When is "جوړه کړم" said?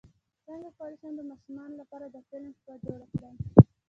2.85-3.35